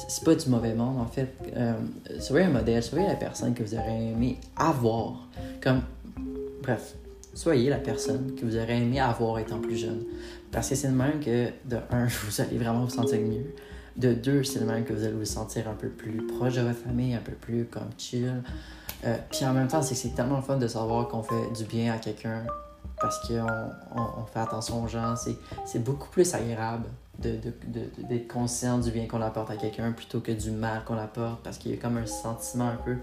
[0.08, 1.34] c'est pas du mauvais monde, en fait.
[1.56, 1.74] Euh,
[2.20, 5.28] soyez un modèle, soyez la personne que vous aurez aimé avoir.
[5.62, 5.82] Comme,
[6.62, 6.96] bref,
[7.34, 10.04] soyez la personne que vous aurez aimé avoir étant plus jeune.
[10.52, 13.46] Parce que c'est le même que, de un, vous allez vraiment vous sentir mieux
[13.98, 16.62] de deux, c'est le même que vous allez vous sentir un peu plus proche de
[16.62, 18.42] votre famille, un peu plus comme chill.
[19.06, 21.98] Euh, puis en même temps, c'est tellement fun de savoir qu'on fait du bien à
[21.98, 22.44] quelqu'un
[23.00, 23.46] parce qu'on
[23.96, 25.16] on, fait attention aux gens.
[25.66, 26.86] C'est beaucoup plus agréable
[27.20, 31.58] d'être conscient du bien qu'on apporte à quelqu'un plutôt que du mal qu'on apporte parce
[31.58, 32.96] qu'il y a comme un sentiment un peu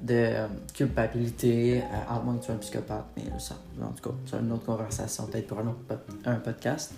[0.00, 3.06] de euh, culpabilité, à moins que tu sois un psychopathe.
[3.16, 5.78] Mais ça, en tout cas, c'est une autre conversation, peut-être pour un autre
[6.26, 6.92] un podcast.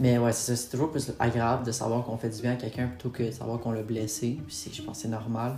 [0.00, 3.10] Mais ouais, c'est toujours plus agréable de savoir qu'on fait du bien à quelqu'un plutôt
[3.10, 4.38] que de savoir qu'on l'a blessé.
[4.46, 5.56] Puis je pense que c'est normal.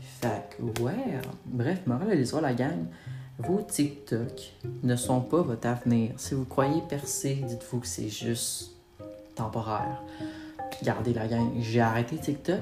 [0.00, 2.86] Fait que ouais, bref, morale de l'histoire, la gang.
[3.40, 4.52] Vos TikTok
[4.84, 6.12] ne sont pas votre avenir.
[6.18, 8.76] Si vous croyez percer, dites-vous que c'est juste
[9.34, 10.02] temporaire.
[10.80, 12.60] Regardez la gang, j'ai arrêté TikTok.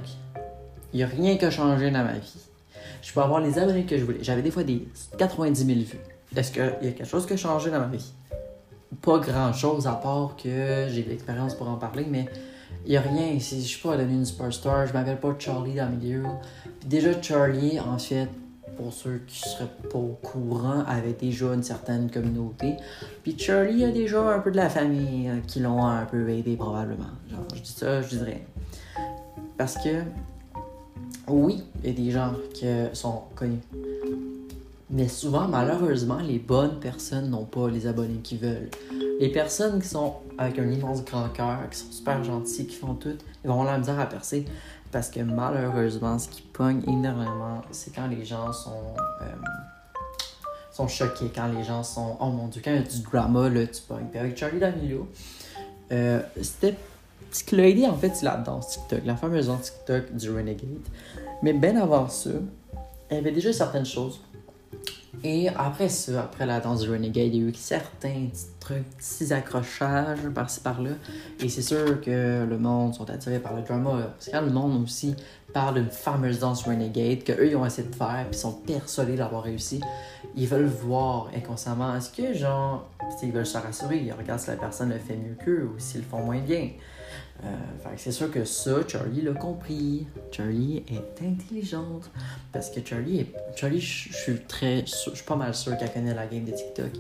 [0.95, 2.39] Il n'y a rien qui a changé dans ma vie.
[3.03, 4.21] Je peux avoir les abonnés que je voulais.
[4.23, 4.89] J'avais des fois des
[5.19, 5.99] 90 000 vues.
[6.35, 8.13] Est-ce qu'il y a quelque chose qui a changé dans ma vie?
[9.03, 12.27] Pas grand chose à part que j'ai de l'expérience pour en parler, mais
[12.85, 13.35] il n'y a rien.
[13.35, 16.23] Je suis pas devenu une superstar, je m'appelle pas Charlie dans milieu.
[16.81, 18.29] Puis déjà, Charlie, en fait,
[18.77, 22.77] pour ceux qui seraient pas au courant, avait déjà une certaine communauté.
[23.23, 26.57] Puis Charlie a déjà un peu de la famille euh, qui l'ont un peu aidé
[26.57, 27.11] probablement.
[27.29, 28.39] Genre, je dis ça, je rien.
[29.57, 30.03] Parce que,
[31.27, 33.61] oui, il y a des gens qui sont connus.
[34.99, 38.69] Mais souvent, malheureusement, les bonnes personnes n'ont pas les abonnés qu'ils veulent.
[39.21, 42.95] Les personnes qui sont avec un immense grand cœur, qui sont super gentilles, qui font
[42.95, 44.45] tout, ils vont avoir la misère à percer.
[44.91, 49.27] Parce que malheureusement, ce qui pogne énormément, c'est quand les gens sont, euh,
[50.73, 53.49] sont choqués, quand les gens sont Oh mon dieu, quand il y a du drama,
[53.49, 54.09] là, tu pognes.
[54.11, 55.07] Puis avec Charlie D'Amelio,
[55.93, 56.75] euh, c'était.
[57.31, 60.29] Ce qui l'a aidé, en fait, c'est la danse TikTok, la fameuse danse TikTok du
[60.31, 60.89] Renegade.
[61.45, 62.31] Mais bien avant ça,
[63.13, 64.21] il y avait déjà certaines choses
[65.25, 68.97] et après ça, après la danse du Renegade, il y a eu certains petits trucs,
[68.97, 70.91] petits accrochages par-ci par-là.
[71.41, 74.13] Et c'est sûr que le monde sont attirés par le drama.
[74.15, 75.17] Parce que le monde aussi
[75.53, 79.43] parle d'une fameuse danse Renegade, qu'eux ils ont essayé de faire, puis sont persuadés d'avoir
[79.43, 79.81] réussi,
[80.37, 81.97] ils veulent voir inconsciemment.
[81.97, 82.87] Est-ce que, genre,
[83.23, 86.03] ils veulent se rassurer, ils regardent si la personne le fait mieux qu'eux ou s'ils
[86.03, 86.71] le font moins bien.
[87.45, 87.47] Euh,
[87.97, 90.07] c'est sûr que ça, Charlie l'a compris.
[90.31, 92.11] Charlie est intelligente.
[92.53, 96.15] Parce que Charlie, est, Charlie je suis très, je suis pas mal sûr qu'elle connaît
[96.15, 96.91] la game de TikTok.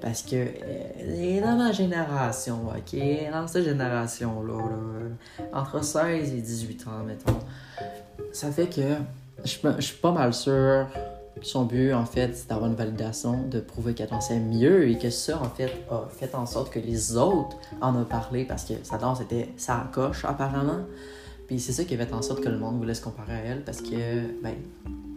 [0.00, 3.00] Parce que elle est dans ma génération, ok?
[3.32, 4.62] Dans cette génération-là,
[5.52, 7.38] entre 16 et 18 ans, mettons.
[8.32, 8.96] Ça fait que
[9.44, 10.86] je suis pas mal sûr
[11.42, 15.10] son but, en fait, c'est d'avoir une validation, de prouver qu'elle dansait mieux et que
[15.10, 18.74] ça, en fait, a fait en sorte que les autres en ont parlé parce que
[18.82, 20.80] sa danse était sa coche, apparemment.
[21.46, 23.38] Puis c'est ça qui a fait en sorte que le monde voulait se comparer à
[23.38, 24.54] elle parce que, ben,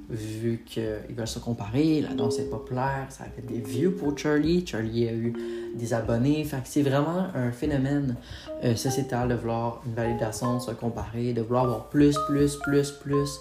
[0.09, 4.17] vu qu'ils veulent se comparer, la danse est populaire, ça a fait des vues pour
[4.17, 4.65] Charlie.
[4.65, 5.33] Charlie a eu
[5.75, 6.43] des abonnés.
[6.43, 8.15] Fait que c'est vraiment un phénomène
[8.63, 13.39] euh, sociétal de vouloir une validation, se comparer, de vouloir avoir plus, plus, plus, plus.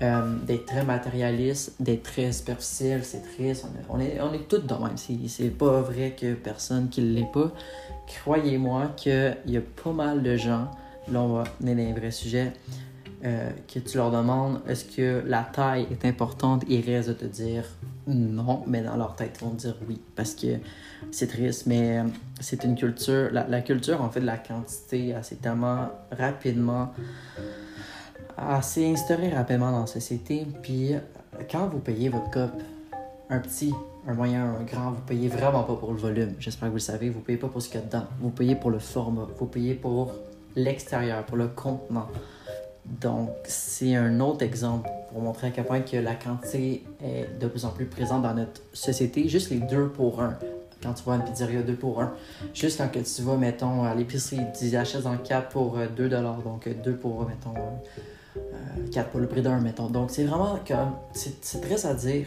[0.00, 3.66] Euh, d'être très matérialiste, d'être très superficiel, c'est triste.
[3.88, 4.96] On est, on est, tous de même.
[4.96, 7.50] C'est pas vrai que personne qui l'est pas.
[8.06, 10.70] Croyez-moi qu'il y a pas mal de gens,
[11.10, 12.52] là on va venir dans un vrai sujet,
[13.24, 17.24] euh, que tu leur demandes est-ce que la taille est importante, ils restent de te
[17.24, 17.64] dire
[18.06, 20.58] non, mais dans leur tête, ils vont dire oui, parce que
[21.10, 22.04] c'est triste, mais
[22.38, 26.92] c'est une culture, la, culture en fait de la quantité, assez tellement rapidement
[28.38, 30.46] assez instauré rapidement dans la société.
[30.62, 30.94] Puis
[31.50, 32.50] quand vous payez votre cop,
[33.30, 33.74] un petit,
[34.06, 36.34] un moyen, un grand, vous payez vraiment pas pour le volume.
[36.38, 37.10] J'espère que vous le savez.
[37.10, 38.04] Vous payez pas pour ce qu'il y a dedans.
[38.20, 39.26] Vous payez pour le format.
[39.38, 40.12] Vous payez pour
[40.56, 42.08] l'extérieur, pour le contenant.
[42.84, 47.46] Donc, c'est un autre exemple pour montrer à quel point que la quantité est de
[47.46, 49.28] plus en plus présente dans notre société.
[49.28, 50.38] Juste les deux pour un.
[50.82, 52.14] Quand tu vas à une pizzeria, deux pour un.
[52.54, 56.68] Juste quand tu vas, mettons, à l'épicerie, tu achètes en 4 pour 2 euh, Donc,
[56.82, 57.52] deux pour, mettons,
[58.92, 59.88] 4 euh, pour le prix d'un, mettons.
[59.88, 60.92] Donc, c'est vraiment comme.
[61.12, 62.26] C'est triste à dire,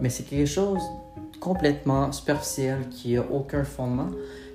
[0.00, 0.82] mais c'est quelque chose
[1.40, 4.10] complètement superficiel qui a aucun fondement.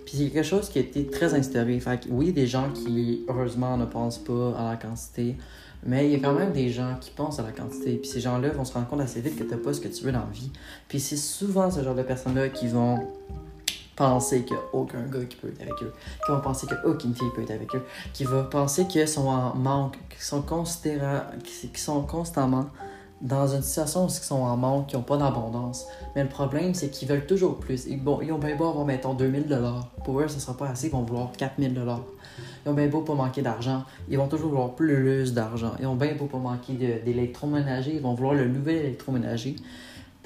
[0.06, 1.77] Puis c'est quelque chose qui a été très instauré.
[1.82, 5.36] Fait que, oui, des gens qui, heureusement, ne pensent pas à la quantité,
[5.86, 7.97] mais il y a quand même des gens qui pensent à la quantité.
[7.97, 9.89] Puis ces gens-là vont se rendre compte assez vite que tu n'as pas ce que
[9.89, 10.49] tu veux dans la vie.
[10.88, 12.99] Puis c'est souvent ce genre de personnes-là qui vont
[13.97, 15.93] penser qu'il n'y a aucun gars qui peut être avec eux,
[16.25, 17.83] qui vont penser qu'aucune fille peut être avec eux,
[18.13, 22.67] qui vont penser qu'ils sont en manque, qu'ils sont, qui sont constamment
[23.19, 25.88] dans une situation où ils sont en manque, qui n'ont pas d'abondance.
[26.15, 27.88] Mais le problème, c'est qu'ils veulent toujours plus.
[27.88, 29.45] Ils, bon, ont bien beau avoir, mettons, 2000
[30.05, 33.01] Pour eux, ce ne sera pas assez, ils vont vouloir 4000 Ils ont bien beau
[33.01, 35.71] pas manquer d'argent, ils vont toujours vouloir plus d'argent.
[35.79, 39.55] Ils ont bien beau pas manquer d'électroménager, ils vont vouloir le nouvel électroménager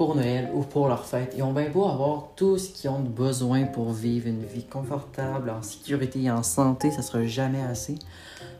[0.01, 1.35] pour Noël ou pour leur fête.
[1.37, 5.51] Ils ont bien beau avoir tout ce qu'ils ont besoin pour vivre une vie confortable,
[5.51, 7.99] en sécurité et en santé, ça sera jamais assez.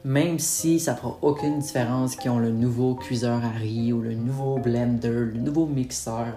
[0.05, 4.13] Même si ça fera aucune différence qu'ils ont le nouveau cuiseur à riz ou le
[4.13, 6.27] nouveau blender, le nouveau mixeur.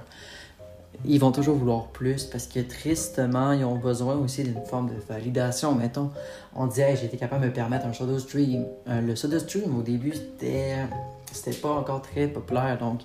[1.04, 4.98] Ils vont toujours vouloir plus parce que tristement, ils ont besoin aussi d'une forme de
[5.06, 5.74] validation.
[5.74, 6.12] Mettons,
[6.56, 8.64] on dit, j'ai été capable de me permettre un Shadow Stream.
[8.88, 10.78] Euh, le Shadow Stream, au début, c'était
[11.60, 12.78] pas encore très populaire.
[12.78, 13.00] Donc,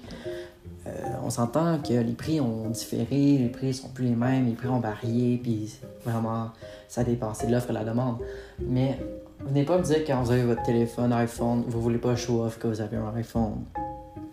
[0.88, 0.92] euh,
[1.24, 4.70] on s'entend que les prix ont différé, les prix sont plus les mêmes, les prix
[4.70, 5.74] ont varié, puis
[6.06, 6.50] vraiment,
[6.88, 8.18] ça dépend, de l'offre et la demande.
[8.60, 8.98] Mais
[9.46, 12.58] venez pas me dire quand vous avez votre téléphone iPhone, vous voulez pas show off
[12.58, 13.66] que vous avez un iPhone.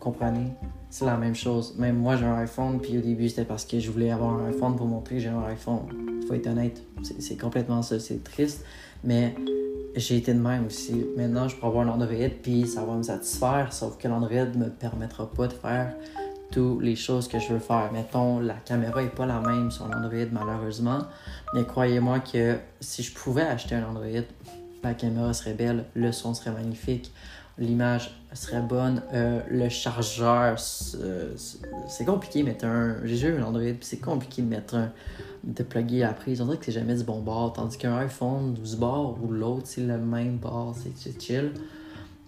[0.00, 0.52] Comprenez?
[0.88, 1.74] C'est la même chose.
[1.78, 4.46] Même moi, j'ai un iPhone, puis au début, c'était parce que je voulais avoir un
[4.46, 5.80] iPhone pour montrer que j'ai un iPhone.
[6.28, 6.80] Faut être honnête,
[7.18, 7.98] c'est complètement ça.
[7.98, 8.64] C'est triste,
[9.02, 9.34] mais
[9.96, 11.04] j'ai été de même aussi.
[11.16, 14.68] Maintenant, je peux avoir un Android, puis ça va me satisfaire, sauf que l'Android me
[14.68, 15.94] permettra pas de faire
[16.50, 17.90] toutes les choses que je veux faire.
[17.92, 21.00] Mettons, la caméra est pas la même sur l'Android, malheureusement.
[21.54, 24.22] Mais croyez-moi que si je pouvais acheter un Android,
[24.82, 27.12] la caméra serait belle, le son serait magnifique,
[27.58, 32.96] l'image serait bonne, euh, le chargeur, c'est compliqué de mettre un.
[33.04, 34.92] J'ai eu un Android, puis c'est compliqué de mettre un.
[35.44, 36.40] de plugger la prise.
[36.40, 37.52] On dirait que c'est jamais du bon bord.
[37.52, 41.52] Tandis qu'un iPhone, du bord ou l'autre, c'est le même bord, c'est chill.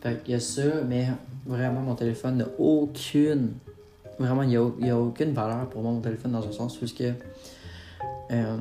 [0.00, 1.08] Fait qu'il y a ça, mais
[1.44, 3.50] vraiment, mon téléphone n'a aucune
[4.18, 7.04] Vraiment, il n'y a, a, aucune valeur pour moi, mon téléphone, dans un sens, puisque
[8.30, 8.56] euh,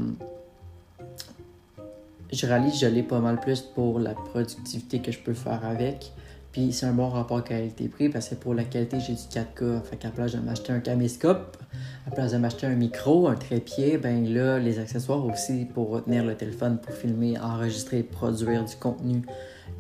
[2.32, 6.12] je réalise je l'ai pas mal plus pour la productivité que je peux faire avec.
[6.52, 9.84] Puis c'est un bon rapport qualité-prix parce que pour la qualité, j'ai du 4K.
[9.84, 11.58] Fait qu'à place de m'acheter un caméscope,
[12.08, 16.24] à place de m'acheter un micro, un trépied, ben là, les accessoires aussi pour retenir
[16.26, 19.22] le téléphone, pour filmer, enregistrer, produire du contenu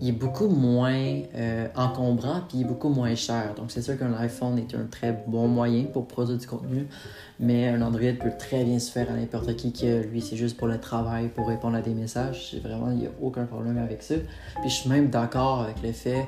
[0.01, 3.53] il est beaucoup moins euh, encombrant puis il est beaucoup moins cher.
[3.55, 6.87] Donc c'est sûr qu'un iPhone est un très bon moyen pour produire du contenu,
[7.39, 10.57] mais un Android peut très bien se faire à n'importe qui que lui c'est juste
[10.57, 12.55] pour le travail, pour répondre à des messages.
[12.63, 14.15] Vraiment, il n'y a aucun problème avec ça.
[14.61, 16.27] Puis je suis même d'accord avec le fait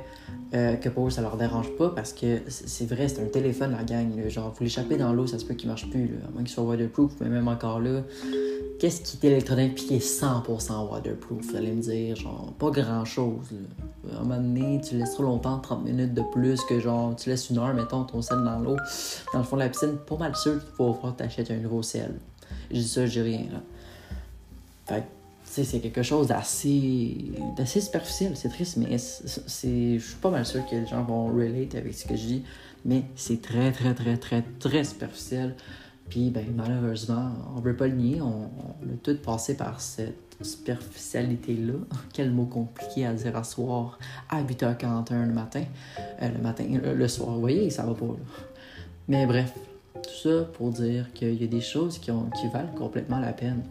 [0.54, 3.72] euh, que pour eux ça leur dérange pas parce que c'est vrai, c'est un téléphone
[3.72, 4.28] la gang.
[4.30, 6.63] Genre, vous l'échappez dans l'eau, ça se peut qu'il marche plus, à moins qu'il soit
[6.63, 8.02] waterproof, mais même encore là
[8.80, 11.41] Qu'est-ce qui est électronique puis qui est 100% waterproof?
[11.41, 13.49] Vous allez me dire, genre, pas grand-chose.
[14.12, 17.30] À un moment donné, tu laisses trop longtemps, 30 minutes de plus que genre, tu
[17.30, 18.78] laisses une heure, mettons, ton sel dans l'eau.
[19.34, 21.84] Dans le fond de la piscine, pas mal sûr qu'il faut tu achètes un nouveau
[21.84, 22.16] sel.
[22.72, 23.46] Je dis ça, je dis rien.
[24.86, 28.34] Fait que, c'est quelque chose d'assez, d'assez superficiel.
[28.36, 31.94] C'est triste, mais c'est, je suis pas mal sûr que les gens vont relate avec
[31.94, 32.44] ce que je dis.
[32.86, 35.56] Mais c'est très, très, très, très, très superficiel.
[36.10, 41.73] Puis, ben, malheureusement, on veut pas le nier, on, a tout passé par cette superficialité-là.
[42.13, 43.99] Quel mot compliqué à dire à soir,
[44.30, 45.63] à 8h41 le matin.
[46.21, 48.13] Euh, le matin, le, soir, vous voyez, ça va pas, là.
[49.08, 49.54] Mais bref,
[49.93, 53.34] tout ça pour dire qu'il y a des choses qui, ont, qui valent complètement la
[53.34, 53.63] peine.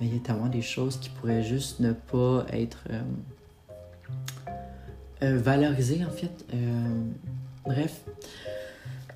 [0.00, 3.00] Mais il y a tellement des choses qui pourraient juste ne pas être euh,
[5.22, 6.44] euh, valorisées, en fait.
[6.54, 7.02] Euh,
[7.64, 8.02] bref.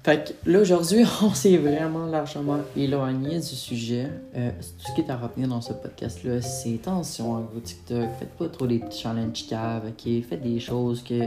[0.04, 4.08] Fait que là, aujourd'hui, on s'est vraiment largement éloigné du sujet.
[4.34, 8.08] tout ce qui est à retenir dans ce podcast-là, c'est attention à vos TikTok.
[8.18, 10.24] Faites pas trop des petits challenges caves, ok?
[10.28, 11.22] Faites des choses que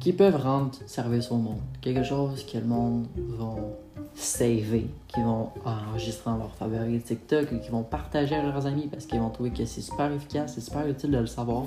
[0.00, 1.60] qui peuvent rendre service au monde.
[1.80, 3.54] Quelque chose que le monde va
[4.14, 9.06] saver, qui vont enregistrer dans leur favori TikTok qui vont partager à leurs amis parce
[9.06, 11.64] qu'ils vont trouver que c'est super efficace, c'est super utile de le savoir,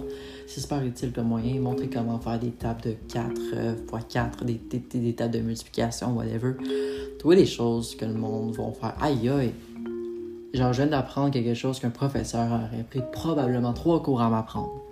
[0.48, 3.76] c'est super utile comme moyen, montrer comment faire des tables de 4 x euh,
[4.10, 6.54] 4, des, des, tables de multiplication, whatever.
[7.20, 8.96] Trouver des choses que le monde va faire.
[9.02, 9.54] Aïe aïe!
[10.54, 14.83] Genre, je viens d'apprendre quelque chose qu'un professeur aurait pris probablement trois cours à m'apprendre.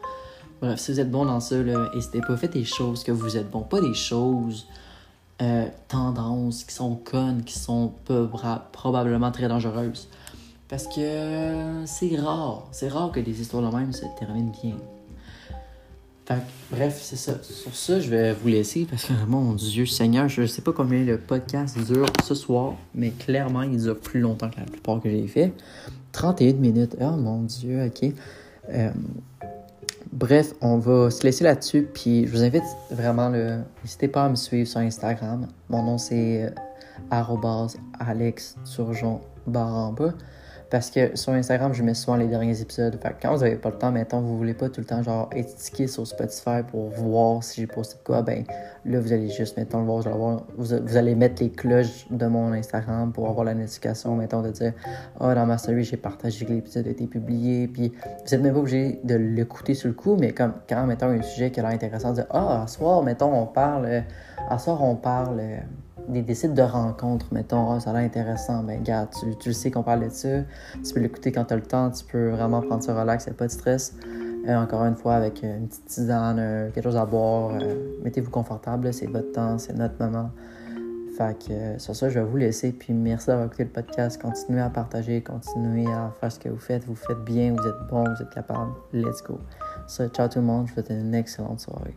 [0.61, 3.49] Bref, si vous êtes bon dans ça, n'hésitez pas, faites des choses que vous êtes
[3.49, 4.67] bon, pas des choses
[5.41, 7.93] euh, tendances qui sont connes, qui sont
[8.71, 10.07] probablement très dangereuses.
[10.69, 14.75] Parce que c'est rare, c'est rare que des histoires de même se terminent bien.
[16.25, 17.41] Fait bref, c'est ça.
[17.41, 21.03] Sur ça, je vais vous laisser parce que, mon Dieu Seigneur, je sais pas combien
[21.03, 25.09] le podcast dure ce soir, mais clairement, il dure plus longtemps que la plupart que
[25.09, 25.51] j'ai fait.
[26.11, 26.95] 31 minutes.
[27.01, 28.13] Oh mon Dieu, ok.
[28.69, 28.91] Euh,
[30.11, 31.87] Bref, on va se laisser là-dessus.
[31.93, 35.47] Puis je vous invite vraiment, n'hésitez pas à me suivre sur Instagram.
[35.69, 36.49] Mon nom c'est euh,
[37.99, 40.13] Alex Turgeon Baramba.
[40.71, 42.97] Parce que sur Instagram, je mets souvent les derniers épisodes.
[43.03, 45.29] Fait quand vous n'avez pas le temps, mettons, vous voulez pas tout le temps genre
[45.29, 48.45] tické sur Spotify pour voir si j'ai posté quoi, ben
[48.85, 50.45] là, vous allez juste, mettons, le voir.
[50.57, 54.71] vous, allez mettre les cloches de mon Instagram pour avoir la notification, mettons, de dire
[55.19, 57.67] Ah, oh, dans ma story, j'ai partagé que l'épisode a été publié.
[57.67, 61.07] Puis vous n'êtes même pas obligé de l'écouter sur le coup, mais comme quand, mettons,
[61.07, 64.03] un sujet qui a l'air intéressant, de dire Ah, à soir, mettons, on parle,
[64.49, 65.41] à soir, on parle
[66.07, 69.71] des, sites de rencontres, mettons, ah, ça a l'air intéressant, ben regarde, tu, tu sais
[69.71, 70.29] qu'on parle de ça,
[70.83, 73.33] tu peux l'écouter quand tu as le temps, tu peux vraiment prendre ça relax, il
[73.33, 73.93] pas de stress.
[74.47, 78.31] Euh, encore une fois, avec une petite tisane, euh, quelque chose à boire, euh, mettez-vous
[78.31, 80.31] confortable, c'est votre temps, c'est notre moment.
[81.15, 84.61] Fait que sur ça, je vais vous laisser, puis merci d'avoir écouté le podcast, continuez
[84.61, 88.03] à partager, continuez à faire ce que vous faites, vous faites bien, vous êtes bon,
[88.03, 89.37] vous êtes capable, let's go.
[89.85, 91.95] Ça, ciao tout le monde, je vous souhaite une excellente soirée.